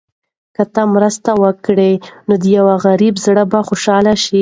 [0.55, 1.91] که ته مرسته وکړې،
[2.27, 4.39] نو د یو غریب زړه به خوشحاله شي.